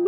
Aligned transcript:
B 0.00 0.06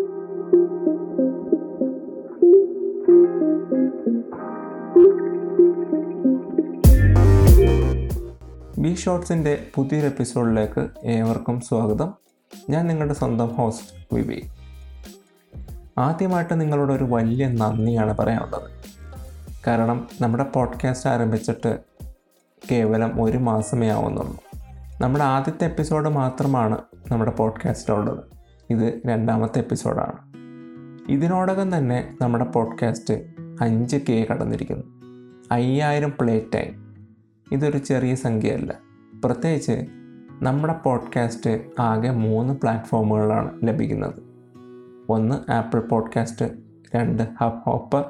ഷോർട്സിന്റെ 8.95 9.67
പുതിയൊരു 9.75 10.07
എപ്പിസോഡിലേക്ക് 10.07 10.89
ഏവർക്കും 11.05 11.61
സ്വാഗതം. 11.61 12.15
ഞാൻ 12.71 12.87
നിങ്ങളുടെ 12.87 13.15
സ്വന്തം 13.15 13.47
ഹോസ്റ്റ് 13.47 14.15
വിവേക്. 14.15 14.43
ആദ്യമായിട്ട് 15.99 16.61
നിങ്ങളോട് 16.61 16.93
ഒരു 16.93 17.05
വലിയ 17.05 17.49
നന്ദിയാണ് 17.49 18.17
പറയാനുള്ളത്. 18.19 18.71
കാരണം 19.67 20.09
നമ്മുടെ 20.21 20.45
പോഡ്കാസ്റ്റ് 20.45 21.11
ആരംഭിച്ചിട്ട് 21.11 21.79
കേവലം 22.71 23.23
ഒരു 23.23 23.39
മാസമേ 23.39 23.89
ആവുന്നുള്ളൂ. 23.89 24.39
നമ്മുടെ 25.01 25.25
ആദ്യത്തെ 25.25 25.65
എപ്പിസോഡ് 25.65 26.09
മാത്രമാണ് 26.09 26.79
നമ്മുടെ 27.11 27.31
പോഡ്കാസ്റ്റിലുള്ളത് 27.31 28.32
ഇത് 28.71 29.01
രണ്ടാമത്തെ 29.07 29.59
എപ്പിസോഡാണ്. 29.59 30.33
ഇതിനോടകം 31.13 31.79
തന്നെ 31.79 32.17
നമ്മുടെ 32.21 32.45
പോഡ്കാസ്റ്റ് 32.45 33.15
അഞ്ച് 33.61 33.97
കെ 33.97 34.27
കടന്നിരിക്കുന്നു. 34.31 34.85
അയ്യായിരം 35.53 36.13
പ്ലേ 36.21 36.47
ടൈം. 36.55 36.95
ഇതൊരു 37.53 37.79
ചെറിയ 37.79 38.15
സംഖ്യയല്ല. 38.15 38.75
പ്രത്യേകിച്ച് 39.25 39.87
നമ്മുടെ 40.43 40.75
പോഡ്കാസ്റ്റ് 40.85 41.61
ആകെ 41.81 42.11
മൂന്ന് 42.11 42.55
പ്ലാറ്റ്ഫോമുകളാണ് 42.55 43.61
ലഭിക്കുന്നത്. 43.65 44.23
ഒന്ന് 45.09 45.51
ആപ്പിൾ 45.51 45.81
പോഡ്കാസ്റ്റ് 45.81 46.47
രണ്ട് 46.95 47.23
ഹബ് 47.41 47.71
ഹോപ്പർ 47.71 48.05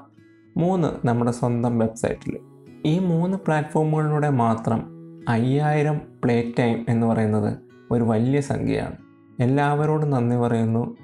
മൂന്ന് 0.57 1.07
നമ്മുടെ 1.07 1.31
സ്വന്തം 1.31 1.79
വെബ്സൈറ്റിൽ 1.79 2.39
ഈ 2.87 2.99
മൂന്ന് 2.99 3.39
പ്ലാറ്റ്ഫോമുകളിലൂടെ 3.39 4.31
മാത്രം 4.31 4.85
അയ്യായിരം 5.29 6.01
പ്ലേ 6.25 6.53
ടൈം 6.59 6.87
എന്ന് 6.89 7.07
പറയുന്നത് 7.07 7.59
ഒരു 7.91 8.03
വലിയ 8.03 8.41
സംഖ്യയാണ്. 8.41 8.97
എല്ലാവരോടും 9.41 10.11
നന്ദി 10.11 10.37
പറയുന്നു. 10.37 10.97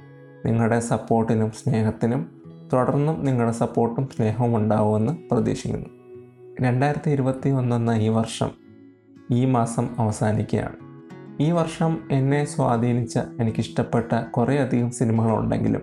നിങ്ങളുടെ 0.46 0.80
സപ്പോർട്ടിനും 0.80 1.50
സ്നേഹത്തിനും 1.50 2.42
തുടർന്നും 2.72 3.24
നിങ്ങളുടെ 3.24 3.52
സപ്പോർട്ടും 3.52 4.08
സ്നേഹവും 4.16 4.56
ഉണ്ടാവുമെന്ന് 4.56 5.28
പ്രതീക്ഷിക്കുന്നു. 5.30 5.86
രണ്ടായിരത്തി 6.60 7.10
ഇരുപത്തി 7.10 7.50
ഒന്നെന്ന 7.50 7.90
ഈ 7.90 8.08
വർഷം 8.08 8.50
ഈ 9.30 9.44
മാസം 9.44 9.88
അവസാനിക്കുകയാണ്. 9.98 10.76
ഈ 11.40 11.50
വർഷം 11.50 11.98
എന്നെ 12.10 12.44
സ്വാധീനിച്ച 12.44 13.18
എനിക്കിഷ്ടപ്പെട്ട 13.40 14.20
കുറേയധികം 14.22 14.90
സിനിമകളുണ്ടെങ്കിലും 14.90 15.82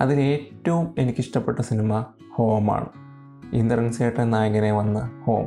അതിലേറ്റവും 0.00 0.94
എനിക്കിഷ്ടപ്പെട്ട 0.98 1.60
സിനിമ 1.60 2.04
ഹോമാണ്. 2.34 2.86
ഇന്ദ്രൻ 3.52 3.92
സേട്ടൻ 3.92 4.30
നായകനെ 4.30 4.72
വന്ന 4.72 5.10
ഹോം. 5.24 5.46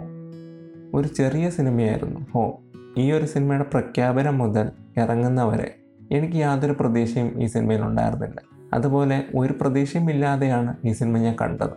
ഒരു 0.94 1.08
ചെറിയ 1.08 1.50
സിനിമയായിരുന്നു 1.50 2.20
ഹോം. 2.34 2.54
ഈ 2.98 3.12
ഒരു 3.12 3.26
സിനിമയുടെ 3.26 3.64
പ്രഖ്യാപനം 3.64 4.38
മുതൽ 4.38 4.72
ഇറങ്ങുന്നവരെ 4.98 5.76
എനിക്ക് 6.14 6.36
യാതൊരു 6.36 6.76
പ്രതീക്ഷയും 6.80 7.44
ഈ 7.44 7.46
സിനിമയിൽ 7.46 7.82
ഉണ്ടായിരുന്നില്ല. 7.82 8.42
അതുപോലെ 8.74 9.24
ഒരു 9.36 9.54
പ്രതീക്ഷയും 9.62 10.12
ഇല്ലാതെയാണ് 10.12 10.78
ഈ 10.86 10.92
സിനിമ 10.92 11.18
ഞാൻ 11.18 11.36
കണ്ടത്. 11.42 11.74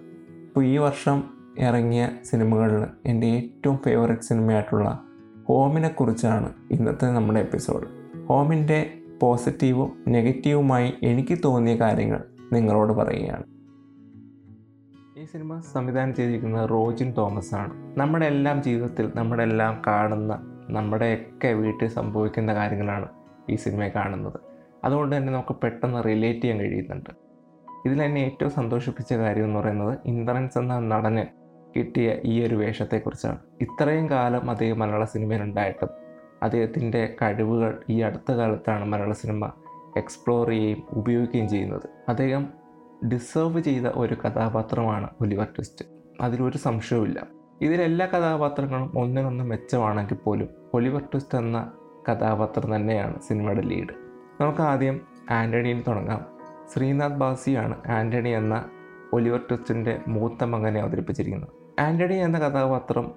അപ്പോൾ 0.49 0.65
ഈ 0.65 0.79
വർഷം 0.79 1.25
ഇറങ്ങിയ 1.59 2.09
സിനിമകളിൽ 2.25 2.87
എന്റെ 3.07 3.27
ഏറ്റവും 3.27 3.79
ഫേവററ്റ് 3.79 4.23
സിനിമയായിട്ടുള്ള 4.23 5.05
ഹോമിനെക്കുറിച്ചാണ് 5.49 6.53
ഇന്നത്തെ 6.71 7.07
നമ്മുടെ 7.07 7.41
എപ്പിസോഡ് 7.41 7.87
ഹോമിന്റെ 8.27 8.95
പോസിറ്റീവും 9.23 10.05
നെഗറ്റീവുമായി 10.09 10.95
എനിക്ക് 11.03 11.39
തോന്നിയ 11.45 11.75
കാര്യങ്ങൾ 11.75 12.25
നിങ്ങളോട് 12.53 12.93
പറയുകയാണ്. 12.93 13.45
ഈ 15.19 15.25
സിനിമ 15.25 15.61
സംവിധാനം 15.73 16.15
ചെയ്തിരിക്കുന്നത് 16.15 16.71
റോജിൻ 16.71 17.13
തോമസ് 17.13 17.55
ആണ്. 17.55 17.99
നമ്മുടെ 17.99 18.27
എല്ലാം 18.27 18.63
ജീവിതത്തിൽ 18.63 19.13
നമ്മുടെ 19.17 19.43
എല്ലാം 19.43 19.83
കാണുന്ന 19.87 20.63
നമ്മുടെയൊക്കെ 20.71 21.49
വീട്ടിൽ 21.53 21.89
സംഭവിക്കുന്ന 21.89 22.55
കാര്യങ്ങളാണ് 22.55 23.09
ഈ 23.51 23.57
സിനിമയെ 23.57 23.89
കാണുന്നത്. 23.89 24.41
അതുകൊണ്ട് 24.85 25.17
തന്നെ 25.17 25.33
നമുക്ക് 25.33 25.57
പെട്ടെന്ന് 25.57 26.05
റിലേറ്റ് 26.05 26.41
ചെയ്യാൻ 26.41 26.61
കഴിയുന്നുണ്ട്. 26.61 27.11
ഇതിൽ 27.87 28.03
എന്നെ 28.03 28.21
ഏറ്റവും 28.21 28.51
സന്തോഷിപ്പിച്ച 28.51 29.13
കാര്യം 29.13 29.45
എന്ന് 29.45 29.61
പറയുന്നത് 29.61 29.99
ഇന്ദ്രൻസ് 30.07 30.59
എന്ന 30.59 30.79
നടന് 30.79 31.27
കിട്ടിയ 31.77 32.15
ഈ 32.25 32.47
ഒരു 32.47 32.55
വേഷത്തെക്കുറിച്ചാണ്. 32.55 33.39
ഇത്രയും 33.61 34.11
കാലം 34.11 34.51
അദ്ദേഹം 34.51 34.79
മലയാള 34.79 35.05
സിനിമയിൽ 35.05 35.43
ഉണ്ടായിട്ടും 35.43 35.89
അദ്ദേഹത്തിന്റെ 36.43 37.17
കഴിവുകൾ 37.23 37.83
ഈ 37.91 38.01
അടുത്ത 38.01 38.33
കാലത്താണ് 38.33 38.85
മലയാള 38.85 39.13
സിനിമ 39.13 39.53
എക്സ്പ്ലോർ 39.97 40.49
ചെയ്യുകയും 40.49 40.83
ഉപയോഗിക്കുകയും 40.91 41.49
ചെയ്യുന്നത്. 41.49 41.89
അദ്ദേഹം 42.09 42.49
ഡിസേർവ് 43.09 43.61
ചെയ്ത 43.61 43.87
ഒരു 43.87 44.15
കഥാപാത്രമാണ് 44.15 45.11
ഒലിവർ 45.21 45.45
ട്വിസ്റ്റ്. 45.45 45.85
അതിലൊരു 46.21 46.59
സംശയവുമില്ല. 46.59 47.27
ഇതിലെല്ലാ 47.61 48.07
കഥാപാത്രങ്ങളും 48.07 48.99
ഒന്നിനൊന്ന് 48.99 49.45
മെച്ചമാണെങ്കിൽ 49.45 50.15
പോലും 50.15 50.49
ഒലിവർ 50.75 51.01
ട്വിസ്റ്റ് 51.01 51.39
എന്ന 51.39 51.73
കഥാപാത്രം 52.09 52.77
തന്നെയാണ് 52.77 53.21
സിനിമയുടെ 53.21 53.61
ലീഡ്. 53.61 53.95
നമുക്ക് 54.41 54.63
ആദ്യം 54.63 55.01
ആന്റണിയിൽ 55.31 55.85
തുടങ്ങാം. 55.89 56.25
ശ്രീനാഥ് 56.75 57.13
ബാസിയാണ് 57.13 57.89
ആന്റണി 57.89 58.29
എന്ന 58.29 58.65
ഒലിവർ 59.13 59.39
ട്വിസ്റ്റിന്റെ 59.39 60.01
മൂത്ത 60.09 60.45
മകനെ 60.45 60.81
അവതരിപ്പിച്ചിരിക്കുന്നത്. 60.81 61.49
ആന്റണി 61.81 62.15
എന്ന 62.15 62.39
കഥാപാത്രം 62.39 63.13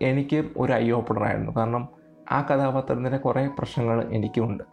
എനിക്ക് 0.00 0.44
ഒരു 0.56 0.72
ഐ 0.72 0.90
ഓപ്പണറായിരുന്നു 0.90 1.52
കാരണം 1.56 1.88
ആ 2.32 2.42
കഥാപാത്രത്തിന്റെ 2.42 3.16
കുറേ 3.16 3.46
പ്രശ്നങ്ങൾ 3.58 4.04
എനിക്കുമുണ്ട് 4.12 4.64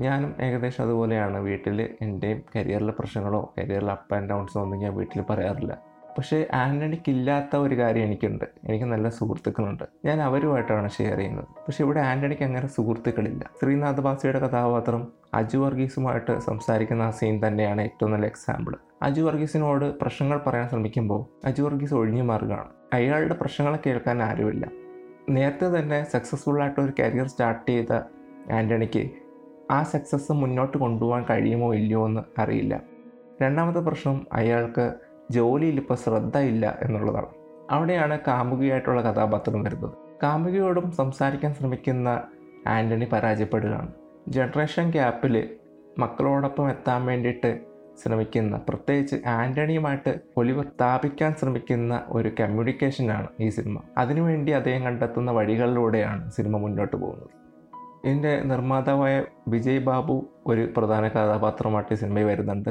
ഞാനും 0.00 0.34
ഏകദേശം 0.40 0.84
അതുപോലെയാണ് 0.84 1.38
വീട്ടിൽ 1.38 1.96
എന്റെയും 2.02 2.42
കരിയറിലെ 2.56 2.92
പ്രശ്നങ്ങളോ 2.98 3.54
കരിയറിലെ 3.58 3.90
അപ്പ് 3.90 4.14
ആൻഡ് 4.14 4.30
ഡൗൺസോ 4.30 4.62
ഒന്നും 4.62 4.78
ഞാൻ 4.78 4.94
വീട്ടിൽ 4.94 5.22
പറയാറില്ല. 5.22 5.78
പക്ഷേ 6.18 6.46
ആന്റണിക്കില്ലാത്ത 6.54 7.56
ഒരു 7.56 7.78
കാര്യം 7.78 8.02
എനിക്കുണ്ട്. 8.02 8.44
എനിക്ക് 8.64 8.84
നല്ല 8.84 9.08
സുഹൃത്തുക്കളുണ്ട്. 9.08 9.84
ഞാൻ 10.04 10.22
അവരുമായിട്ടാണ് 10.22 10.90
ഷെയർ 10.90 11.16
ചെയ്യുന്നത്. 11.16 11.44
പക്ഷേ 11.44 11.84
ഇവിടെ 11.84 12.00
ആന്റണിക്ക് 12.00 12.42
അങ്ങനെ 12.42 12.66
സുഹൃത്തുക്കളില്ല. 12.66 13.50
ശ്രീനാഥ് 13.62 13.96
ബാസിയുടെ 13.96 14.38
കഥാപാത്രം 14.38 15.12
അജു 15.34 15.58
വർഗീസുമായിട്ട് 15.58 16.38
സംസാരിക്കുന്ന 16.38 17.02
ആ 17.02 17.10
സീൻ 17.10 17.46
തന്നെയാണ് 17.46 17.80
ഏറ്റവും 17.82 18.12
നല്ല 18.12 18.26
എക്സാമ്പിൾ 18.26 18.74
അജു 19.02 19.22
വർഗീസിനോട് 19.22 19.98
പ്രശ്നങ്ങൾ 19.98 20.40
പറയാൻ 20.46 20.68
ശ്രമിക്കുമ്പോൾ 20.68 21.46
അജു 21.46 21.62
വർഗീസ് 21.62 21.94
ഒഴിഞ്ഞു 21.94 22.22
മാറുകയാണ്. 22.22 22.68
അയാളുടെ 22.92 23.34
പ്രശ്നങ്ങൾ 23.34 23.78
കേൾക്കാൻ 23.86 24.22
ആരുമില്ല. 24.22 24.68
നേരത്തെ 25.30 25.80
തന്നെ 25.80 26.04
സക്സസ്ഫുൾ 26.04 26.62
ആയിട്ട് 26.62 26.80
ഒരു 26.80 26.92
കരിയർ 27.00 27.26
സ്റ്റാർട്ട് 27.26 27.70
ചെയ്ത 27.70 27.92
ആന്റണിക്ക് 28.52 29.10
ആ 29.70 29.82
സക്സസ് 29.82 30.32
മുന്നോട്ട് 30.32 30.78
കൊണ്ടുപോകാൻ 30.78 31.24
കഴിയുമോ 31.30 31.74
ഇല്ലയോ 31.74 32.06
എന്ന് 32.06 32.40
അറിയില്ല. 32.40 32.80
രണ്ടാമത്തെ 33.42 33.80
പ്രശ്നം 33.80 34.26
അയാൾക്ക് 34.32 34.94
ജോലിയിൽ 35.30 35.76
ഇപ്പോൾ 35.76 35.94
ശ്രദ്ധ 35.94 36.38
ഇല്ല 36.38 36.78
എന്നുള്ളതാണ്. 36.82 37.26
അവിടെയാണ് 37.70 38.18
കാമുകിയായിട്ടുള്ള 38.26 39.02
കഥാപാത്രം 39.02 39.62
വരുന്നത്. 39.62 39.92
കാമുകിയോടും 40.22 40.90
സംസാരിക്കാൻ 40.90 41.54
ശ്രമിക്കുന്ന 41.54 42.22
ആന്റണി 42.66 43.04
പരാജയപ്പെടുകയാണ്. 43.04 43.92
ജനറേഷൻ 44.28 44.90
ഗ്യാപ്പിൽ 44.90 45.50
മക്കളോടൊപ്പം 45.98 46.70
എത്താൻ 46.70 47.06
വേണ്ടിയിട്ട് 47.06 47.60
ശ്രമിക്കുന്ന 48.02 48.60
പ്രത്യേകിച്ച് 48.68 49.16
ആന്റണിയുമായിട്ട് 49.26 50.20
ഒലിവർ 50.36 50.64
സ്ഥാപിക്കാൻ 50.64 51.34
ശ്രമിക്കുന്ന 51.34 52.02
ഒരു 52.08 52.32
കമ്മ്യൂണിക്കേഷനാണ് 52.40 53.26
ഈ 53.40 53.48
സിനിമ. 53.48 53.78
അതിനുവേണ്ടി 53.98 54.52
അദ്ദേഹം 54.52 54.84
കണ്ടെത്തുന്ന 54.84 55.30
വഴികളിലൂടെയാണ് 55.30 56.30
സിനിമ 56.30 56.56
മുന്നോട്ട് 56.56 56.96
പോകുന്നത്. 56.96 57.28
ഇതിന്റെ 58.04 58.40
നിർമ്മാതാവായ 58.40 59.24
വിജയ് 59.48 59.78
ബാബു 59.78 60.26
ഒരു 60.46 60.68
പ്രധാന 60.76 61.08
കഥാപാത്രമായിട്ട് 61.08 61.94
സിനിമയിൽ 61.94 62.24
വരുന്നുണ്ട്. 62.24 62.70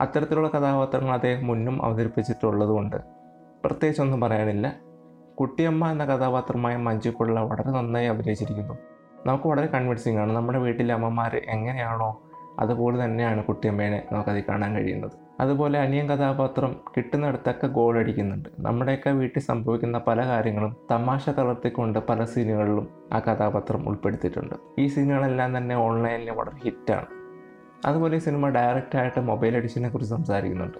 അത്തരത്തിലുള്ള 0.00 0.48
കഥാപാത്രങ്ങൾ 0.48 1.12
അദ്ദേഹം 1.12 1.46
മുന്നും 1.46 1.84
അവതരിപ്പിച്ചിട്ടുള്ളതുകൊണ്ട് 1.84 2.96
പ്രത്യേകിച്ചൊന്നും 3.64 4.20
പറയാനില്ല. 4.20 4.76
കുട്ടിയമ്മ 5.40 5.90
എന്ന 5.90 6.04
കഥാപാത്രമായ 6.04 6.76
മഞ്ജു 6.76 7.10
പിള്ള 7.10 7.40
വളരെ 7.40 7.70
നന്നായി 7.70 8.06
അഭിനയിച്ചിരിക്കുന്നു. 8.06 8.74
നമുക്ക് 9.26 9.48
വളരെ 9.48 9.66
കൺവിൻസിങ് 9.66 10.18
ആണ്. 10.18 10.32
നമ്മുടെ 10.32 10.58
വീട്ടിലെ 10.58 10.94
അമ്മമാർ 10.94 11.40
എങ്ങനെയാണോ 11.48 12.22
അതുപോലെ 12.58 13.04
തന്നെയാണ് 13.04 13.44
കുട്ടിയമ്മേനെ 13.44 14.04
നമുക്കതിൽ 14.12 14.44
കാണാൻ 14.48 14.74
കഴിയുന്നത്. 14.74 15.12
അതുപോലെ 15.40 15.78
അനിയൻ 15.78 16.08
കഥാപാത്രം 16.08 16.76
കിട്ടുന്നിടത്തൊക്കെ 16.96 17.66
ഗോൾ 17.66 17.98
അടിക്കുന്നുണ്ട്. 17.98 18.48
നമ്മുടെയൊക്കെ 18.60 19.10
വീട്ടിൽ 19.10 19.40
സംഭവിക്കുന്ന 19.40 19.98
പല 19.98 20.26
കാര്യങ്ങളും 20.26 20.76
തമാശ 20.90 21.30
കലർത്തിക്കൊണ്ട് 21.30 21.98
പല 21.98 22.24
സീനുകളിലും 22.24 22.88
ആ 23.12 23.18
കഥാപാത്രം 23.18 23.88
ഉൾപ്പെടുത്തിയിട്ടുണ്ട്. 23.88 24.54
ഈ 24.78 24.86
സീനുകളെല്ലാം 24.86 25.56
തന്നെ 25.56 25.76
ഓൺലൈനിൽ 25.76 26.30
വളരെ 26.30 26.64
ഹിറ്റാണ് 26.64 27.17
അതുപോലെ 27.86 28.16
ഈ 28.16 28.18
സിനിമ 28.18 28.48
ഡയറക്റ്റായിട്ട് 28.48 29.20
മൊബൈൽ 29.20 29.56
എഡിഷനെ 29.56 29.88
കുറിച്ച് 29.88 30.14
സംസാരിക്കുന്നുണ്ട്. 30.14 30.78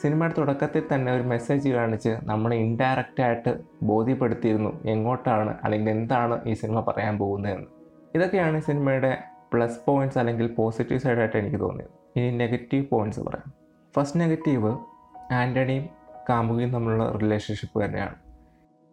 സിനിമയുടെ 0.00 0.34
തുടക്കത്തിൽ 0.38 0.82
തന്നെ 0.94 1.12
ഒരു 1.12 1.22
മെസ്സേജ് 1.22 1.68
കാണിച്ച് 1.68 2.16
നമ്മളെ 2.22 2.56
ഇൻഡയറക്റ്റായിട്ട് 2.56 3.58
ബോധ്യപ്പെടുത്തിയിരുന്നു 3.82 4.84
എങ്ങോട്ടാണ് 4.84 5.58
അല്ലെങ്കിൽ 5.64 5.90
എന്താണ് 5.90 6.44
ഈ 6.44 6.52
സിനിമ 6.52 6.80
പറയാൻ 6.80 7.18
പോകുന്നതെന്ന്. 7.18 7.66
ഇതൊക്കെയാണ് 8.14 8.60
സിനിമയുടെ 8.60 9.18
പ്ലസ് 9.52 9.78
പോയിന്റ്സ് 9.86 10.18
അല്ലെങ്കിൽ 10.18 10.54
പോസിറ്റീവ് 10.54 11.00
സൈഡായിട്ട് 11.00 11.36
എനിക്ക് 11.36 11.60
തോന്നിയത്. 11.60 12.18
ഇനി 12.18 12.36
നെഗറ്റീവ് 12.36 12.86
പോയിന്റ്സ് 12.90 13.20
പറയാം. 13.20 13.52
ഫസ്റ്റ് 13.96 14.20
നെഗറ്റീവ് 14.20 14.76
ആന്റണിയും 15.32 15.88
കാമുകിയും 16.28 16.72
തമ്മിലുള്ള 16.72 17.18
റിലേഷൻഷിപ്പ് 17.22 17.84
തന്നെയാണ്. 17.84 18.14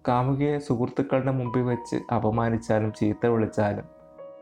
കാമുകിയെ 0.07 0.57
സുഹൃത്തുക്കളുടെ 0.57 1.31
മുമ്പിൽ 1.31 1.61
വെച്ച് 1.61 2.13
അപമാനിച്ചാലും 2.13 2.93
ചീത്ത 2.93 3.25
വിളിച്ചാലും 3.25 3.94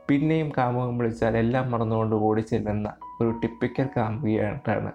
പിന്നെയും 0.10 0.52
കാമുകം 0.58 0.98
വിളിച്ചാൽ 0.98 1.38
എല്ലാം 1.38 1.72
മറന്നുകൊണ്ട് 1.72 2.16
ഓടി 2.16 2.42
ചെല്ലുന്ന 2.42 2.94
ഒരു 3.22 3.40
ടിപ്പിക്കൽ 3.44 3.88
കാമുകിയായിട്ടാണ് 3.98 4.92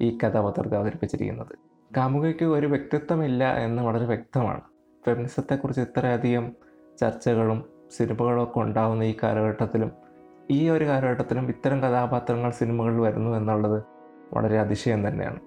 ഈ 0.00 0.18
കഥാപാത്രത്തെ 0.18 0.76
അവതരിപ്പിച്ചിരിക്കുന്നത്. 0.76 1.54
കാമുകയ്ക്ക് 1.96 2.44
ഒരു 2.44 2.66
വ്യക്തിത്വമില്ല 2.66 3.56
എന്ന് 3.56 3.82
വളരെ 3.82 4.04
വ്യക്തമാണ്. 4.04 4.60
ഫെമിനിസത്തെക്കുറിച്ച് 5.06 5.82
ഇത്രയധികം 5.82 6.52
ചർച്ചകളും 7.00 7.64
സിനിമകളും 7.96 8.42
ഒക്കെ 8.42 8.60
ഉണ്ടാകുന്ന 8.60 9.02
ഈ 9.02 9.16
കാലഘട്ടത്തിലും 9.22 9.92
ഈ 10.50 10.68
ഒരു 10.68 10.84
കാലഘട്ടത്തിലും 10.84 11.48
ഇത്തരം 11.48 11.82
കഥാപാത്രങ്ങൾ 11.82 12.50
സിനിമകളിൽ 12.50 13.00
വരുന്നു 13.00 13.36
എന്നുള്ളത് 13.36 13.84
വളരെ 14.34 14.58
അതിശയം 14.58 15.08
തന്നെയാണ്. 15.08 15.40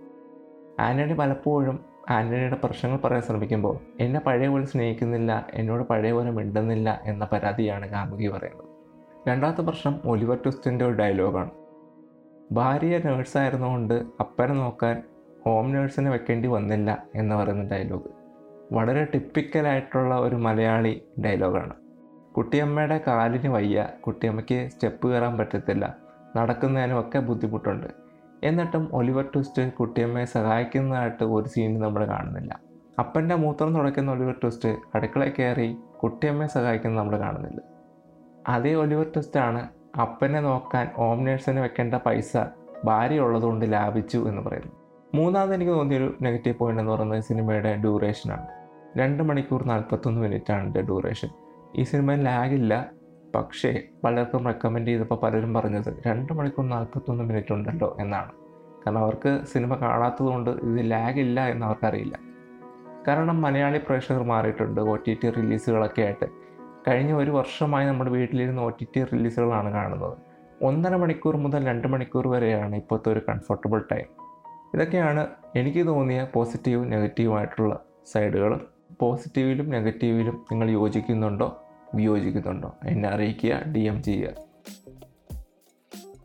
ആന്റണി 0.79 1.13
പലപ്പോഴും 1.13 1.79
ആന്റണിയുടെ 2.09 2.55
പ്രശ്നങ്ങൾ 2.63 2.97
പറയാൻ 2.97 3.23
ശ്രമിക്കുമ്പോൾ 3.23 3.77
എന്നെ 3.99 4.19
പഴയ 4.19 4.47
പോലെ 4.47 4.65
സ്നേഹിക്കുന്നില്ല 4.65 5.47
എന്നോട് 5.53 5.83
പഴയ 5.83 6.11
പോലെ 6.11 6.31
മിണ്ടുന്നില്ല 6.31 7.01
എന്ന 7.03 7.27
പരാതിയാണ് 7.31 7.89
കാമുകി 7.89 8.27
പറയുന്നത്. 8.27 8.76
രണ്ടാമത്തെ 9.27 9.61
പ്രശ്നം 9.61 10.01
ഒലിവർ 10.05 10.37
ട്വിസ്റ്റിന്റെ 10.43 10.85
ഒരു 10.85 10.93
ഡയലോഗാണ്. 10.93 11.51
ഭാര്യ 12.51 12.97
നേഴ്സായിരുന്നുകൊണ്ട് 13.05 13.93
അപ്പനെ 14.19 14.53
നോക്കാൻ 14.53 14.95
ഹോം 15.45 15.73
നേഴ്സിനെ 15.73 16.09
വെക്കേണ്ടി 16.09 16.47
വന്നില്ല 16.47 16.89
എന്ന് 17.15 17.35
പറയുന്ന 17.35 17.63
ഡയലോഗ്. 17.73 18.09
വളരെ 18.71 19.03
ടിപ്പിക്കലായിട്ടുള്ള 19.03 20.15
ഒരു 20.17 20.35
മലയാളി 20.35 20.93
ഡയലോഗാണ്. 21.25 21.75
കുട്ടിയമ്മയുടെ 22.35 22.97
കാലിന് 23.07 23.47
വയ്യ 23.47 23.87
കുട്ടിയമ്മയ്ക്ക് 24.05 24.69
സ്റ്റെപ്പ് 24.73 25.07
കയറാൻ 25.11 25.37
പറ്റത്തില്ല 25.37 25.85
നടക്കുന്നതിനും 26.35 26.99
ഒക്കെ 26.99 27.19
ബുദ്ധിമുട്ടുണ്ട്. 27.19 27.89
എന്നിട്ടും 28.43 28.89
ഒലിവർ 28.93 29.25
ട്വിസ്റ്റ് 29.33 29.71
കുട്ടിയമ്മയെ 29.79 30.25
സഹായിക്കുന്നതായിട്ട് 30.37 31.23
ഒരു 31.37 31.47
സീൻ 31.47 31.79
നമ്മൾ 31.79 32.05
കാണുന്നില്ല. 32.05 32.51
അപ്പന്റെ 32.99 33.35
മൂത്രം 33.35 33.75
തുടയ്ക്കുന്ന 33.75 34.11
ഒലിവർ 34.11 34.35
ട്വിസ്റ്റ് 34.43 34.69
അടുക്കളയിൽ 34.95 35.33
കയറി 35.39 35.69
കുട്ടിയമ്മയെ 36.03 36.47
സഹായിക്കുന്നത് 36.47 37.01
നമ്മൾ 37.01 37.19
കാണുന്നില്ല. 37.25 37.59
അതേ 38.47 38.73
ഒലിവർ 38.73 39.03
ട്വിസ്റ്റാണ് 39.03 39.67
അപ്പനെ 39.99 40.39
നോക്കാൻ 40.39 40.87
ഹോം 40.95 41.23
നേഴ്സിന് 41.23 41.59
വെക്കേണ്ട 41.59 41.95
പൈസ 41.95 42.37
ഭാര്യ 42.85 43.19
ഉള്ളതുകൊണ്ട് 43.19 43.73
ലാഭിച്ചു 43.73 44.17
എന്ന് 44.17 44.41
പറയുന്നു. 44.41 44.71
മൂന്നാമത് 45.15 45.53
എനിക്ക് 45.53 45.71
തോന്നിയൊരു 45.71 46.17
നെഗറ്റീവ് 46.21 46.55
പോയിന്റ് 46.57 46.81
എന്ന് 46.81 46.93
പറയുന്നത് 46.93 47.21
സിനിമയുടെ 47.21 47.75
ഡ്യൂറേഷനാണ് 47.75 48.47
രണ്ട് 48.97 49.23
മണിക്കൂർ 49.23 49.67
നാൽപ്പത്തൊന്ന് 49.67 50.21
മിനിറ്റാണ് 50.21 50.65
എന്റെ 50.65 50.81
ഡ്യൂറേഷൻ 50.81 51.29
ഈ 51.75 51.83
സിനിമയിൽ 51.83 52.23
ലാഗില്ല 52.23 52.89
പക്ഷേ 53.35 53.83
പലർക്കും 54.03 54.45
റെക്കമെൻഡ് 54.45 54.87
ചെയ്തപ്പോൾ 54.87 55.15
പലരും 55.15 55.53
പറഞ്ഞത് 55.53 56.03
രണ്ട് 56.07 56.33
മണിക്കൂർ 56.33 56.69
നാൽപ്പത്തൊന്ന് 56.69 57.23
മിനിറ്റ് 57.23 57.53
ഉണ്ടല്ലോ 57.53 57.97
എന്നാണ്. 57.99 58.31
കാരണം 58.83 58.99
അവർക്ക് 58.99 59.39
സിനിമ 59.45 59.75
കാണാത്തതുകൊണ്ട് 59.75 60.49
ഇത് 60.49 60.91
ലാഗില്ല 60.91 61.47
എന്ന് 61.47 61.65
അവർക്കറിയില്ല. 61.65 62.19
കാരണം 63.07 63.41
മലയാളി 63.41 63.77
പ്രേക്ഷകർ 63.77 64.23
മാറിയിട്ടുണ്ട്. 64.23 64.81
ഒ 64.81 64.95
ടി 64.95 65.17
ടി 65.23 65.29
റിലീസുകളൊക്കെ 65.29 66.01
ആയിട്ട്. 66.01 66.25
കഴിഞ്ഞ 66.87 67.13
ഒരു 67.13 67.31
വർഷമായി 67.31 67.87
നമ്മുടെ 67.87 68.09
വീട്ടിലിരുന്ന് 68.09 68.61
ഒ 68.61 68.69
ടി 68.69 68.87
ടി 68.95 69.03
റിലീസുകളാണ് 69.03 69.71
കാണുന്നത്. 69.71 70.17
ഒന്നര 70.61 70.95
മണിക്കൂർ 70.95 71.37
മുതൽ 71.37 71.65
രണ്ട് 71.65 71.87
മണിക്കൂർ 71.87 72.27
വരെയാണ് 72.27 72.75
ഇപ്പോഴത്തെ 72.75 73.11
ഒരു 73.11 73.21
കംഫർട്ടബിൾ 73.29 73.83
ടൈം 73.91 74.05
ഇതൊക്കെയാണ് 74.73 75.27
എനിക്ക് 75.55 75.87
തോന്നിയ 75.87 76.27
പോസിറ്റീവ് 76.33 76.91
നെഗറ്റീവായിട്ടുള്ള 76.91 77.79
സൈഡുകൾ 78.13 78.59
പോസിറ്റീവിലും 79.01 79.69
നെഗറ്റീവിലും 79.69 80.45
നിങ്ങൾ 80.51 80.69
യോജിക്കുന്നുണ്ടോ? 80.69 81.63
വിയോജിക്കുന്നുണ്ടോ? 81.95 82.75
എന്നെ 82.83 83.09
അറിയിക്കുക 83.09 83.63
ഡി 83.75 83.79
എം 83.79 84.03
ചെയ്യുക. 84.03 84.29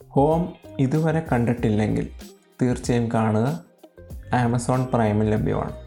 ഹോം 0.08 0.52
ഇതുവരെ 0.78 1.22
കണ്ടിട്ടില്ലെങ്കിൽ 1.32 2.08
തീർച്ചയായും 2.62 3.08
കാണുക. 3.14 3.64
ആമസോൺ 4.34 4.86
പ്രൈമിൽ 4.94 5.30
ലഭ്യമാണ്. 5.30 5.81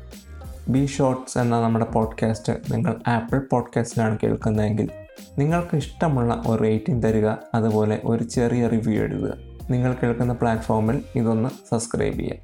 ബി 0.70 0.86
ഷോർട്സ് 0.86 1.38
എന്ന 1.38 1.62
നമ്മുടെ 1.62 1.86
പോഡ്കാസ്റ്റ് 1.86 2.54
നിങ്ങൾ 2.72 2.96
ആപ്പിൾ 3.08 3.42
പോഡ്കാസ്റ്റിലാണ് 3.52 4.18
കേൾക്കുന്നതെങ്കിൽ 4.24 4.90
നിങ്ങൾക്ക് 5.40 5.76
ഇഷ്ടമുള്ള 5.78 6.44
ഒരു 6.48 6.64
റേറ്റിംഗ് 6.64 7.08
തരിക 7.08 7.30
അതുപോലെ 7.54 8.02
ഒരു 8.06 8.24
ചെറിയ 8.24 8.68
റിവ്യൂ 8.68 9.04
എഴുതുക 9.04 9.34
നിങ്ങൾ 9.70 9.96
കേൾക്കുന്ന 10.04 10.34
പ്ലാറ്റ്ഫോമിൽ 10.34 11.04
ഇതൊന്ന് 11.16 11.50
സബ്സ്ക്രൈബ് 11.74 12.16
ചെയ്യുക 12.16 12.38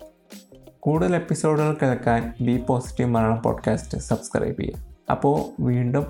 കൂടുതൽ 0.80 1.16
എപ്പിസോഡുകൾ 1.16 1.78
കേൾക്കാൻ 1.84 2.34
be 2.42 2.64
positive 2.68 3.10
Malayalam 3.10 3.42
podcast 3.42 3.98
subscribe 3.98 4.58
ചെയ്യുക 4.58 4.80
അപ്പോൾ 5.12 5.62
വീണ്ടും 5.62 6.06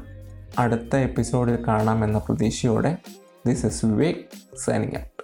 അടുത്ത 0.59 0.95
എപ്പിസോഡിൽ 0.95 1.67
കാണാമെന്ന 1.67 2.17
പ്രതീക്ഷയോടെ 2.17 2.97
this 3.47 3.65
is 3.65 3.85
Vivek 3.85 4.57
signing 4.57 4.97
out 4.97 5.23